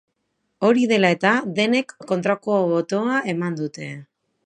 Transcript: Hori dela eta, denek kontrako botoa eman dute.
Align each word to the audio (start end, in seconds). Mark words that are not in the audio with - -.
Hori 0.69 0.85
dela 0.91 1.11
eta, 1.17 1.35
denek 1.61 1.95
kontrako 2.13 2.59
botoa 2.75 3.23
eman 3.37 3.65
dute. 3.65 3.97